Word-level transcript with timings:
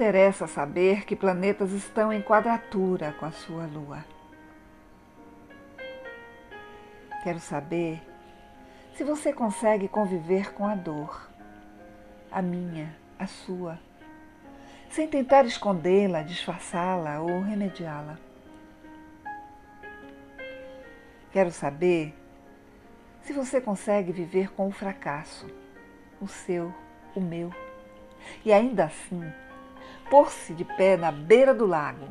interessa 0.00 0.46
saber 0.46 1.04
que 1.04 1.14
planetas 1.14 1.72
estão 1.72 2.10
em 2.10 2.22
quadratura 2.22 3.14
com 3.20 3.26
a 3.26 3.30
sua 3.30 3.66
Lua. 3.66 4.02
Quero 7.22 7.38
saber 7.38 8.00
se 8.94 9.04
você 9.04 9.30
consegue 9.30 9.88
conviver 9.88 10.54
com 10.54 10.66
a 10.66 10.74
dor, 10.74 11.30
a 12.32 12.40
minha, 12.40 12.96
a 13.18 13.26
sua, 13.26 13.78
sem 14.88 15.06
tentar 15.06 15.44
escondê-la, 15.44 16.22
disfarçá-la 16.22 17.20
ou 17.20 17.42
remediá-la. 17.42 18.18
Quero 21.30 21.50
saber 21.50 22.14
se 23.20 23.34
você 23.34 23.60
consegue 23.60 24.12
viver 24.12 24.50
com 24.52 24.66
o 24.66 24.72
fracasso, 24.72 25.46
o 26.18 26.26
seu, 26.26 26.72
o 27.14 27.20
meu, 27.20 27.52
e 28.42 28.50
ainda 28.50 28.84
assim 28.86 29.30
pôr-se 30.10 30.52
de 30.52 30.64
pé 30.64 30.96
na 30.96 31.12
beira 31.12 31.54
do 31.54 31.64
lago 31.64 32.08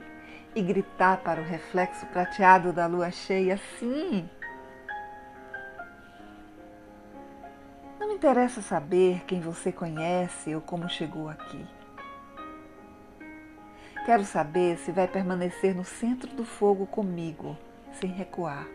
e 0.55 0.61
gritar 0.61 1.17
para 1.17 1.41
o 1.41 1.43
reflexo 1.43 2.05
prateado 2.07 2.71
da 2.71 2.87
lua 2.87 3.11
cheia: 3.11 3.59
sim! 3.77 4.27
Não 7.99 8.07
me 8.07 8.15
interessa 8.15 8.61
saber 8.61 9.23
quem 9.27 9.41
você 9.41 9.71
conhece 9.71 10.55
ou 10.55 10.61
como 10.61 10.89
chegou 10.89 11.29
aqui. 11.29 11.67
Quero 14.05 14.23
saber 14.23 14.77
se 14.77 14.91
vai 14.91 15.07
permanecer 15.07 15.75
no 15.75 15.83
centro 15.83 16.33
do 16.33 16.45
fogo 16.45 16.87
comigo, 16.87 17.55
sem 17.91 18.09
recuar. 18.09 18.65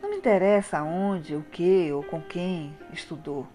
Não 0.00 0.08
me 0.08 0.16
interessa 0.16 0.82
onde, 0.82 1.34
o 1.34 1.42
que 1.42 1.92
ou 1.92 2.02
com 2.04 2.22
quem 2.22 2.74
estudou. 2.92 3.46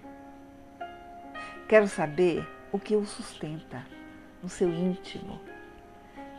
Quero 1.68 1.86
saber 1.90 2.48
o 2.72 2.80
que 2.80 2.96
o 2.96 3.06
sustenta 3.06 3.86
no 4.42 4.48
seu 4.48 4.70
íntimo, 4.70 5.38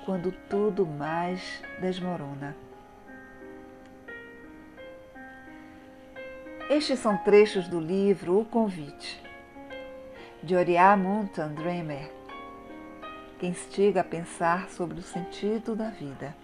quando 0.06 0.32
tudo 0.48 0.86
mais 0.86 1.62
desmorona. 1.78 2.56
Estes 6.70 6.98
são 7.00 7.18
trechos 7.18 7.68
do 7.68 7.78
livro 7.78 8.40
O 8.40 8.44
Convite, 8.46 9.22
de 10.42 10.56
Oriá 10.56 10.96
Mountain 10.96 11.52
Dreamer, 11.52 12.10
que 13.38 13.46
instiga 13.46 14.00
a 14.00 14.04
pensar 14.04 14.70
sobre 14.70 14.98
o 14.98 15.02
sentido 15.02 15.76
da 15.76 15.90
vida. 15.90 16.34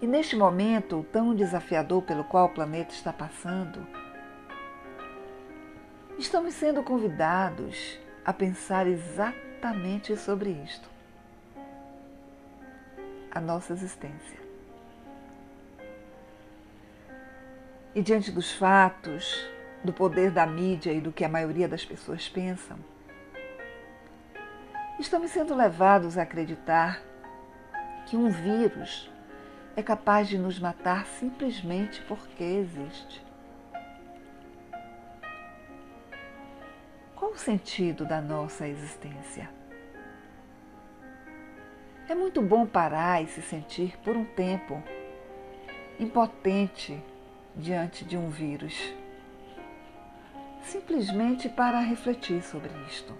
E 0.00 0.06
neste 0.06 0.36
momento 0.36 1.04
tão 1.10 1.34
desafiador 1.34 2.02
pelo 2.02 2.22
qual 2.22 2.46
o 2.46 2.54
planeta 2.54 2.92
está 2.92 3.12
passando, 3.12 3.84
Estamos 6.18 6.54
sendo 6.54 6.82
convidados 6.82 8.00
a 8.24 8.32
pensar 8.32 8.86
exatamente 8.86 10.16
sobre 10.16 10.48
isto. 10.50 10.88
A 13.30 13.38
nossa 13.38 13.74
existência. 13.74 14.38
E 17.94 18.00
diante 18.00 18.30
dos 18.30 18.50
fatos, 18.50 19.46
do 19.84 19.92
poder 19.92 20.30
da 20.30 20.46
mídia 20.46 20.90
e 20.90 21.02
do 21.02 21.12
que 21.12 21.22
a 21.22 21.28
maioria 21.28 21.68
das 21.68 21.84
pessoas 21.84 22.26
pensam, 22.26 22.78
estamos 24.98 25.30
sendo 25.32 25.54
levados 25.54 26.16
a 26.16 26.22
acreditar 26.22 27.02
que 28.06 28.16
um 28.16 28.30
vírus 28.30 29.10
é 29.76 29.82
capaz 29.82 30.28
de 30.28 30.38
nos 30.38 30.58
matar 30.58 31.04
simplesmente 31.06 32.00
porque 32.08 32.42
existe. 32.42 33.25
O 37.36 37.38
sentido 37.38 38.06
da 38.06 38.18
nossa 38.18 38.66
existência? 38.66 39.50
É 42.08 42.14
muito 42.14 42.40
bom 42.40 42.66
parar 42.66 43.22
e 43.22 43.26
se 43.26 43.42
sentir 43.42 43.98
por 43.98 44.16
um 44.16 44.24
tempo 44.24 44.82
impotente 46.00 46.98
diante 47.54 48.06
de 48.06 48.16
um 48.16 48.30
vírus. 48.30 48.94
Simplesmente 50.62 51.46
para 51.48 51.78
refletir 51.80 52.42
sobre 52.42 52.70
isto. 52.88 53.14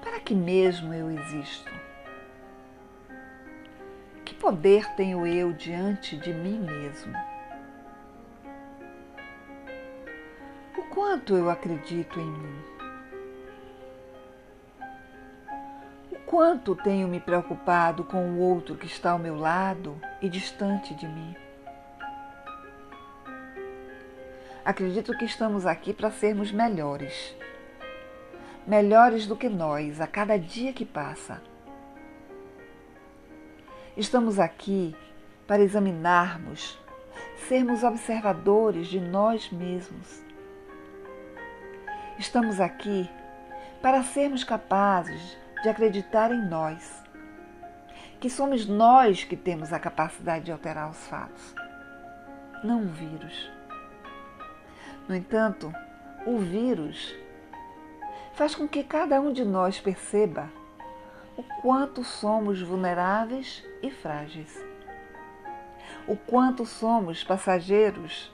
Para 0.00 0.18
que 0.18 0.34
mesmo 0.34 0.94
eu 0.94 1.10
existo? 1.10 1.70
Que 4.24 4.34
poder 4.34 4.86
tenho 4.94 5.26
eu 5.26 5.52
diante 5.52 6.16
de 6.16 6.32
mim 6.32 6.58
mesmo? 6.58 7.31
Quanto 11.12 11.36
eu 11.36 11.50
acredito 11.50 12.18
em 12.18 12.24
mim. 12.24 12.64
O 16.10 16.16
quanto 16.24 16.74
tenho 16.74 17.06
me 17.06 17.20
preocupado 17.20 18.02
com 18.02 18.30
o 18.30 18.38
outro 18.38 18.76
que 18.76 18.86
está 18.86 19.10
ao 19.10 19.18
meu 19.18 19.36
lado 19.36 20.00
e 20.22 20.28
distante 20.30 20.94
de 20.94 21.06
mim. 21.06 21.36
Acredito 24.64 25.12
que 25.18 25.26
estamos 25.26 25.66
aqui 25.66 25.92
para 25.92 26.10
sermos 26.10 26.50
melhores. 26.50 27.36
Melhores 28.66 29.26
do 29.26 29.36
que 29.36 29.50
nós 29.50 30.00
a 30.00 30.06
cada 30.06 30.38
dia 30.38 30.72
que 30.72 30.86
passa. 30.86 31.42
Estamos 33.94 34.38
aqui 34.38 34.96
para 35.46 35.62
examinarmos, 35.62 36.80
sermos 37.46 37.84
observadores 37.84 38.86
de 38.86 38.98
nós 38.98 39.50
mesmos 39.50 40.31
Estamos 42.22 42.60
aqui 42.60 43.10
para 43.82 44.04
sermos 44.04 44.44
capazes 44.44 45.36
de 45.60 45.68
acreditar 45.68 46.30
em 46.30 46.40
nós, 46.48 47.02
que 48.20 48.30
somos 48.30 48.64
nós 48.64 49.24
que 49.24 49.36
temos 49.36 49.72
a 49.72 49.80
capacidade 49.80 50.44
de 50.44 50.52
alterar 50.52 50.88
os 50.88 51.04
fatos, 51.08 51.52
não 52.62 52.84
o 52.84 52.86
vírus. 52.86 53.50
No 55.08 55.16
entanto, 55.16 55.74
o 56.24 56.38
vírus 56.38 57.12
faz 58.34 58.54
com 58.54 58.68
que 58.68 58.84
cada 58.84 59.20
um 59.20 59.32
de 59.32 59.44
nós 59.44 59.80
perceba 59.80 60.48
o 61.36 61.42
quanto 61.60 62.04
somos 62.04 62.62
vulneráveis 62.62 63.64
e 63.82 63.90
frágeis, 63.90 64.64
o 66.06 66.16
quanto 66.16 66.64
somos 66.64 67.24
passageiros 67.24 68.32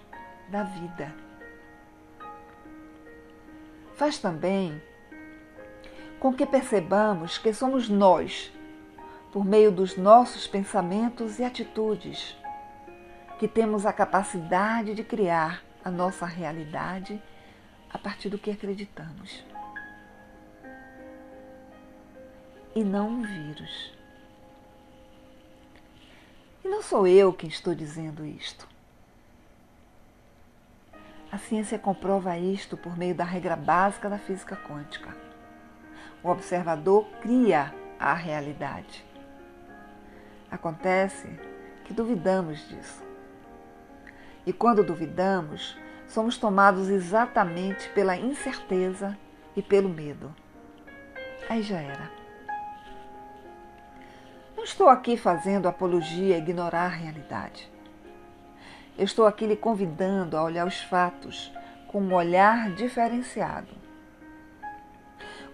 da 0.50 0.62
vida 0.62 1.28
faz 3.98 4.16
também 4.16 4.81
com 6.20 6.32
que 6.32 6.47
percebamos 6.47 7.36
que 7.36 7.53
somos 7.53 7.88
nós, 7.88 8.53
por 9.32 9.44
meio 9.44 9.72
dos 9.72 9.97
nossos 9.97 10.47
pensamentos 10.47 11.41
e 11.41 11.44
atitudes, 11.44 12.37
que 13.41 13.48
temos 13.48 13.84
a 13.84 13.92
capacidade 13.92 14.94
de 14.94 15.03
criar 15.03 15.64
a 15.84 15.91
nossa 15.91 16.25
realidade 16.26 17.20
a 17.91 17.98
partir 17.98 18.28
do 18.28 18.38
que 18.38 18.53
acreditamos. 18.53 19.44
E 22.75 22.84
não 22.84 23.08
um 23.08 23.22
vírus. 23.22 23.92
E 26.64 26.69
não 26.69 26.82
sou 26.82 27.06
eu 27.06 27.32
quem 27.32 27.48
estou 27.48 27.75
dizendo 27.75 28.25
isto. 28.25 28.78
A 31.31 31.37
ciência 31.37 31.78
comprova 31.78 32.39
isto 32.39 32.75
por 32.75 32.97
meio 32.97 33.15
da 33.15 33.25
regra 33.25 33.55
básica 33.55 34.09
da 34.09 34.19
física 34.19 34.56
quântica. 34.56 35.14
O 36.23 36.31
observador 36.31 37.06
cria 37.20 37.75
a 38.00 38.14
realidade. 38.14 39.05
Acontece 40.50 41.29
que 41.85 41.93
duvidamos 41.93 42.67
disso. 42.69 43.05
E 44.47 44.52
quando 44.55 44.82
duvidamos, 44.82 45.79
somos 46.06 46.38
tomados 46.38 46.88
exatamente 46.88 47.91
pela 47.91 48.17
incerteza 48.17 49.17
e 49.55 49.61
pelo 49.61 49.91
medo. 49.91 50.35
Aí 51.50 51.62
já 51.62 51.79
era. 51.79 52.11
Não 54.56 54.64
estou 54.64 54.88
aqui 54.88 55.17
fazendo 55.17 55.69
apologia 55.69 56.37
a 56.37 56.38
ignorar 56.38 56.87
a 56.87 56.88
realidade. 56.88 57.70
Eu 58.99 59.05
estou 59.05 59.29
aqui 59.29 59.47
lhe 59.47 59.55
convidando 59.55 60.37
a 60.37 60.43
olhar 60.43 60.67
os 60.67 60.81
fatos 60.81 61.53
com 61.87 62.00
um 62.00 62.12
olhar 62.12 62.73
diferenciado. 62.73 63.69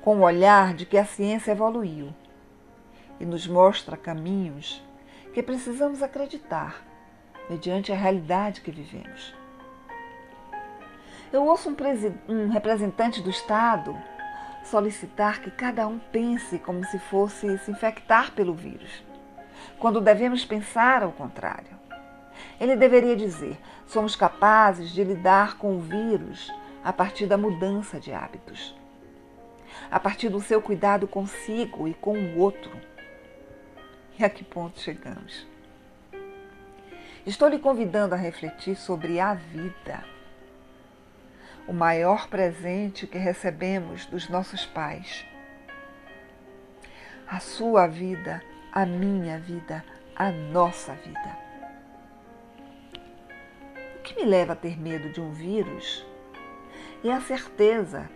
Com 0.00 0.17
o 0.17 0.23
olhar 0.23 0.73
de 0.73 0.87
que 0.87 0.96
a 0.96 1.05
ciência 1.05 1.52
evoluiu 1.52 2.11
e 3.20 3.26
nos 3.26 3.46
mostra 3.46 3.99
caminhos 3.99 4.82
que 5.35 5.43
precisamos 5.43 6.02
acreditar 6.02 6.82
mediante 7.50 7.93
a 7.93 7.94
realidade 7.94 8.62
que 8.62 8.70
vivemos. 8.70 9.35
Eu 11.31 11.44
ouço 11.44 11.69
um, 11.69 11.76
um 12.32 12.49
representante 12.49 13.20
do 13.20 13.29
Estado 13.29 13.94
solicitar 14.64 15.43
que 15.43 15.50
cada 15.50 15.87
um 15.87 15.99
pense 15.99 16.58
como 16.61 16.82
se 16.87 16.99
fosse 16.99 17.58
se 17.58 17.70
infectar 17.70 18.32
pelo 18.32 18.55
vírus, 18.55 19.05
quando 19.79 20.00
devemos 20.00 20.46
pensar 20.46 21.02
ao 21.02 21.12
contrário 21.12 21.83
Ele 22.60 22.76
deveria 22.76 23.16
dizer: 23.16 23.58
somos 23.86 24.14
capazes 24.16 24.90
de 24.90 25.02
lidar 25.02 25.58
com 25.58 25.76
o 25.76 25.80
vírus 25.80 26.52
a 26.82 26.92
partir 26.92 27.26
da 27.26 27.36
mudança 27.36 27.98
de 27.98 28.12
hábitos, 28.12 28.76
a 29.90 29.98
partir 29.98 30.28
do 30.28 30.40
seu 30.40 30.60
cuidado 30.60 31.08
consigo 31.08 31.88
e 31.88 31.94
com 31.94 32.16
o 32.16 32.38
outro. 32.38 32.70
E 34.18 34.24
a 34.24 34.30
que 34.30 34.44
ponto 34.44 34.78
chegamos? 34.78 35.46
Estou 37.26 37.48
lhe 37.48 37.58
convidando 37.58 38.14
a 38.14 38.18
refletir 38.18 38.76
sobre 38.76 39.18
a 39.18 39.32
vida, 39.32 40.04
o 41.66 41.72
maior 41.72 42.28
presente 42.28 43.06
que 43.06 43.16
recebemos 43.16 44.04
dos 44.06 44.28
nossos 44.28 44.66
pais. 44.66 45.24
A 47.26 47.40
sua 47.40 47.86
vida, 47.86 48.42
a 48.70 48.84
minha 48.84 49.38
vida, 49.38 49.82
a 50.14 50.30
nossa 50.30 50.92
vida. 50.92 51.44
Que 54.04 54.14
me 54.14 54.24
leva 54.24 54.52
a 54.52 54.56
ter 54.56 54.78
medo 54.78 55.08
de 55.08 55.18
um 55.18 55.32
vírus 55.32 56.06
é 57.02 57.10
a 57.10 57.22
certeza 57.22 58.08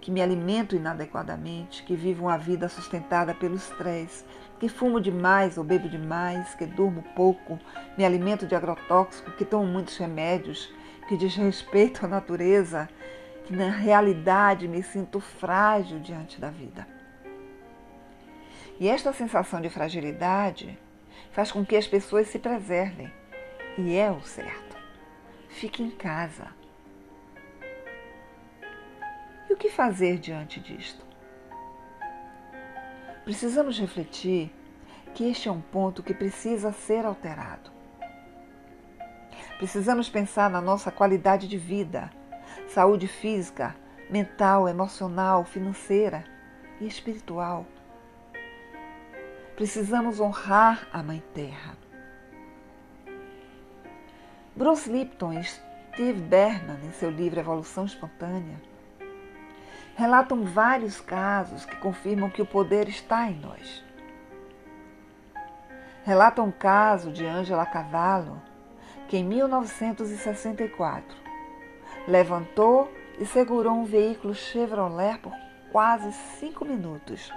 que 0.00 0.10
me 0.10 0.20
alimento 0.20 0.74
inadequadamente, 0.74 1.82
que 1.82 1.94
vivo 1.94 2.24
uma 2.24 2.38
vida 2.38 2.68
sustentada 2.70 3.34
pelo 3.34 3.54
estresse, 3.54 4.24
que 4.58 4.68
fumo 4.68 5.00
demais 5.00 5.58
ou 5.58 5.64
bebo 5.64 5.88
demais, 5.90 6.54
que 6.54 6.64
durmo 6.64 7.02
pouco, 7.14 7.58
me 7.98 8.04
alimento 8.04 8.46
de 8.46 8.54
agrotóxico, 8.54 9.30
que 9.32 9.44
tomo 9.44 9.66
muitos 9.66 9.96
remédios, 9.96 10.72
que 11.06 11.18
desrespeito 11.18 12.04
a 12.04 12.08
natureza, 12.08 12.88
que 13.44 13.54
na 13.54 13.70
realidade 13.70 14.66
me 14.66 14.82
sinto 14.82 15.20
frágil 15.20 16.00
diante 16.00 16.40
da 16.40 16.48
vida. 16.48 16.86
E 18.80 18.88
esta 18.88 19.12
sensação 19.12 19.60
de 19.60 19.68
fragilidade 19.68 20.78
faz 21.32 21.52
com 21.52 21.64
que 21.64 21.76
as 21.76 21.86
pessoas 21.86 22.28
se 22.28 22.38
preservem. 22.38 23.12
E 23.76 23.96
é 23.96 24.10
o 24.10 24.20
certo. 24.22 24.63
Fique 25.54 25.84
em 25.84 25.90
casa. 25.90 26.48
E 29.48 29.52
o 29.52 29.56
que 29.56 29.70
fazer 29.70 30.18
diante 30.18 30.58
disto? 30.58 31.06
Precisamos 33.24 33.78
refletir 33.78 34.52
que 35.14 35.30
este 35.30 35.48
é 35.48 35.52
um 35.52 35.60
ponto 35.60 36.02
que 36.02 36.12
precisa 36.12 36.72
ser 36.72 37.06
alterado. 37.06 37.70
Precisamos 39.56 40.08
pensar 40.08 40.50
na 40.50 40.60
nossa 40.60 40.90
qualidade 40.90 41.46
de 41.46 41.56
vida, 41.56 42.10
saúde 42.66 43.06
física, 43.06 43.76
mental, 44.10 44.68
emocional, 44.68 45.44
financeira 45.44 46.24
e 46.80 46.86
espiritual. 46.86 47.64
Precisamos 49.54 50.18
honrar 50.18 50.88
a 50.92 51.00
Mãe 51.00 51.22
Terra. 51.32 51.83
Bruce 54.56 54.88
Lipton 54.88 55.32
e 55.32 55.42
Steve 55.42 56.20
Berman, 56.20 56.78
em 56.84 56.92
seu 56.92 57.10
livro 57.10 57.40
Evolução 57.40 57.86
Espontânea, 57.86 58.54
relatam 59.96 60.44
vários 60.44 61.00
casos 61.00 61.64
que 61.64 61.74
confirmam 61.74 62.30
que 62.30 62.40
o 62.40 62.46
poder 62.46 62.88
está 62.88 63.28
em 63.28 63.34
nós. 63.40 63.84
Relatam 66.04 66.46
um 66.46 66.52
caso 66.52 67.10
de 67.10 67.26
Angela 67.26 67.66
Cavallo, 67.66 68.40
que 69.08 69.16
em 69.16 69.24
1964 69.24 71.16
levantou 72.06 72.92
e 73.18 73.26
segurou 73.26 73.72
um 73.72 73.84
veículo 73.84 74.36
Chevrolet 74.36 75.18
por 75.18 75.32
quase 75.72 76.12
cinco 76.38 76.64
minutos 76.64 77.32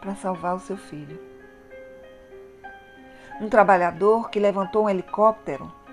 para 0.00 0.14
salvar 0.14 0.54
o 0.54 0.60
seu 0.60 0.78
filho. 0.78 1.20
Um 3.38 3.50
trabalhador 3.50 4.30
que 4.30 4.40
levantou 4.40 4.84
um 4.84 4.88
helicóptero 4.88 5.83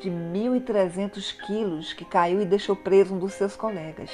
de 0.00 0.10
1.300 0.10 1.36
quilos 1.46 1.92
que 1.92 2.04
caiu 2.04 2.40
e 2.40 2.46
deixou 2.46 2.74
preso 2.74 3.14
um 3.14 3.18
dos 3.18 3.34
seus 3.34 3.54
colegas. 3.54 4.10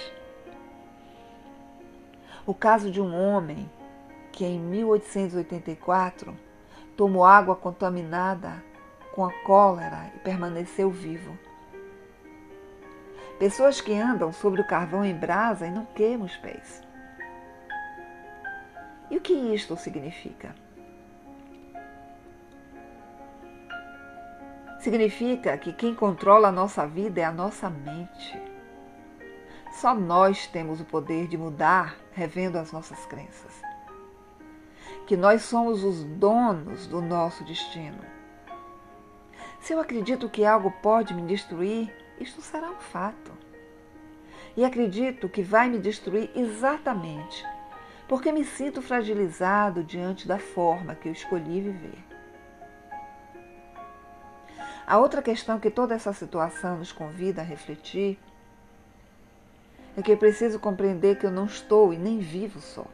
O 2.44 2.52
caso 2.52 2.90
de 2.90 3.00
um 3.00 3.14
homem 3.14 3.70
que 4.32 4.44
em 4.44 4.58
1884 4.58 6.36
tomou 6.96 7.24
água 7.24 7.56
contaminada 7.56 8.62
com 9.14 9.24
a 9.24 9.32
cólera 9.44 10.12
e 10.14 10.18
permaneceu 10.18 10.90
vivo. 10.90 11.38
Pessoas 13.38 13.80
que 13.80 13.94
andam 13.94 14.32
sobre 14.32 14.60
o 14.60 14.66
carvão 14.66 15.04
em 15.04 15.14
brasa 15.14 15.66
e 15.66 15.70
não 15.70 15.86
queimam 15.86 16.26
os 16.26 16.36
pés. 16.36 16.82
E 19.10 19.16
o 19.16 19.20
que 19.20 19.32
isto 19.32 19.76
significa? 19.76 20.54
Significa 24.86 25.58
que 25.58 25.72
quem 25.72 25.96
controla 25.96 26.46
a 26.46 26.52
nossa 26.52 26.86
vida 26.86 27.20
é 27.20 27.24
a 27.24 27.32
nossa 27.32 27.68
mente. 27.68 28.40
Só 29.72 29.92
nós 29.92 30.46
temos 30.46 30.80
o 30.80 30.84
poder 30.84 31.26
de 31.26 31.36
mudar 31.36 31.96
revendo 32.12 32.56
as 32.56 32.70
nossas 32.70 33.04
crenças. 33.04 33.50
Que 35.04 35.16
nós 35.16 35.42
somos 35.42 35.82
os 35.82 36.04
donos 36.04 36.86
do 36.86 37.02
nosso 37.02 37.42
destino. 37.42 37.98
Se 39.58 39.72
eu 39.72 39.80
acredito 39.80 40.28
que 40.28 40.44
algo 40.44 40.70
pode 40.80 41.12
me 41.14 41.22
destruir, 41.22 41.92
isto 42.20 42.40
será 42.40 42.70
um 42.70 42.78
fato. 42.78 43.32
E 44.56 44.64
acredito 44.64 45.28
que 45.28 45.42
vai 45.42 45.68
me 45.68 45.80
destruir 45.80 46.30
exatamente 46.32 47.44
porque 48.06 48.30
me 48.30 48.44
sinto 48.44 48.80
fragilizado 48.80 49.82
diante 49.82 50.28
da 50.28 50.38
forma 50.38 50.94
que 50.94 51.08
eu 51.08 51.12
escolhi 51.12 51.60
viver. 51.60 52.15
A 54.86 54.98
outra 54.98 55.20
questão 55.20 55.58
que 55.58 55.68
toda 55.68 55.96
essa 55.96 56.12
situação 56.12 56.78
nos 56.78 56.92
convida 56.92 57.40
a 57.40 57.44
refletir 57.44 58.16
é 59.96 60.02
que 60.02 60.12
eu 60.12 60.16
preciso 60.16 60.60
compreender 60.60 61.18
que 61.18 61.26
eu 61.26 61.30
não 61.30 61.46
estou 61.46 61.92
e 61.92 61.98
nem 61.98 62.20
vivo 62.20 62.60
só. 62.60 62.86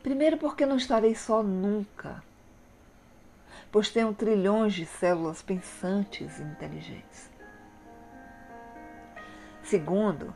Primeiro, 0.00 0.36
porque 0.36 0.64
não 0.64 0.76
estarei 0.76 1.14
só 1.14 1.42
nunca, 1.42 2.22
pois 3.72 3.90
tenho 3.90 4.14
trilhões 4.14 4.74
de 4.74 4.86
células 4.86 5.42
pensantes 5.42 6.38
e 6.38 6.42
inteligentes. 6.42 7.28
Segundo, 9.64 10.32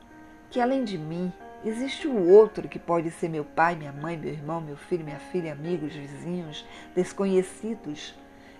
que 0.50 0.60
além 0.60 0.82
de 0.82 0.98
mim, 0.98 1.32
existe 1.64 2.08
o 2.08 2.28
outro 2.28 2.66
que 2.66 2.78
pode 2.78 3.10
ser 3.12 3.28
meu 3.28 3.44
pai, 3.44 3.76
minha 3.76 3.92
mãe, 3.92 4.16
meu 4.16 4.32
irmão, 4.32 4.60
meu 4.60 4.76
filho, 4.76 5.04
minha 5.04 5.20
filha, 5.20 5.52
amigos, 5.52 5.94
vizinhos, 5.94 6.66
desconhecidos, 6.94 8.14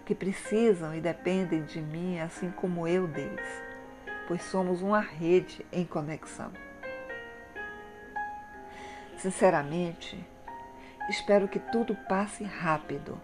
que 0.09 0.15
precisam 0.17 0.93
e 0.93 1.01
dependem 1.01 1.63
de 1.63 1.81
mim, 1.81 2.19
assim 2.19 2.51
como 2.51 2.89
eu 2.89 3.07
deles 3.07 3.69
pois 4.29 4.43
somos 4.43 4.83
uma 4.83 5.01
rede 5.01 5.65
em 5.73 5.87
conexão. 5.87 6.53
Sinceramente, 9.17 10.23
espero 11.09 11.49
que 11.49 11.59
tudo 11.59 11.97
passe 12.07 12.45
rápido, 12.45 13.19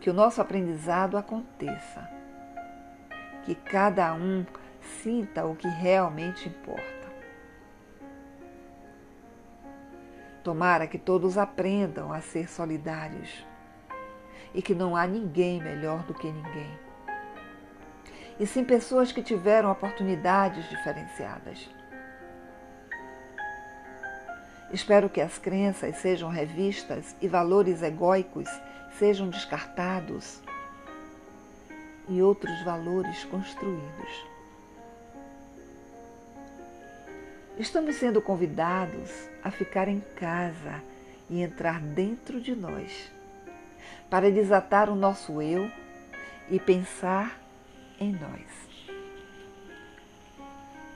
que 0.00 0.10
o 0.10 0.12
nosso 0.12 0.42
aprendizado 0.42 1.16
aconteça, 1.16 2.10
que 3.44 3.54
cada 3.54 4.12
um 4.14 4.44
sinta 4.80 5.46
o 5.46 5.54
que 5.54 5.68
realmente 5.68 6.48
importa. 6.48 6.82
Tomara 10.42 10.88
que 10.88 10.98
todos 10.98 11.38
aprendam 11.38 12.12
a 12.12 12.20
ser 12.20 12.50
solidários 12.50 13.46
e 14.54 14.62
que 14.62 14.74
não 14.74 14.96
há 14.96 15.06
ninguém 15.06 15.62
melhor 15.62 16.02
do 16.04 16.14
que 16.14 16.30
ninguém 16.30 16.92
e 18.38 18.46
sim 18.46 18.64
pessoas 18.64 19.12
que 19.12 19.22
tiveram 19.22 19.70
oportunidades 19.70 20.68
diferenciadas. 20.68 21.70
Espero 24.72 25.08
que 25.08 25.20
as 25.20 25.38
crenças 25.38 25.96
sejam 25.98 26.28
revistas 26.28 27.14
e 27.20 27.28
valores 27.28 27.82
egóicos 27.82 28.48
sejam 28.98 29.28
descartados 29.28 30.40
e 32.08 32.20
outros 32.20 32.62
valores 32.64 33.24
construídos. 33.26 34.26
Estamos 37.58 37.96
sendo 37.96 38.20
convidados 38.20 39.10
a 39.44 39.50
ficar 39.50 39.86
em 39.86 40.00
casa 40.16 40.82
e 41.28 41.42
entrar 41.42 41.80
dentro 41.80 42.40
de 42.40 42.56
nós 42.56 43.12
para 44.10 44.30
desatar 44.30 44.90
o 44.90 44.94
nosso 44.94 45.40
eu 45.40 45.70
e 46.50 46.58
pensar 46.60 47.38
em 47.98 48.12
nós. 48.12 48.62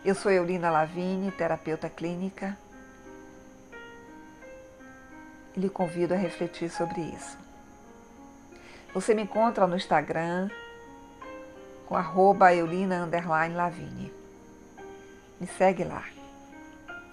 Eu 0.05 0.15
sou 0.15 0.31
Eulina 0.31 0.71
Lavigne, 0.71 1.33
terapeuta 1.33 1.89
clínica, 1.89 2.57
e 5.57 5.61
lhe 5.61 5.69
convido 5.69 6.15
a 6.15 6.17
refletir 6.17 6.71
sobre 6.71 7.01
isso. 7.01 7.37
Você 8.95 9.15
me 9.15 9.23
encontra 9.23 9.67
no 9.67 9.77
Instagram 9.77 10.49
com 11.87 11.97
arroba 11.97 12.55
Eulina 12.55 13.09
Lavigne. 13.55 14.13
Me 15.41 15.47
segue 15.47 15.85
lá. 15.85 16.16